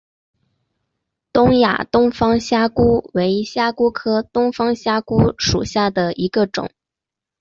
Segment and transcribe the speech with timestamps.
[1.31, 6.71] 东亚东方虾蛄为虾蛄科东方虾蛄属下的一个种。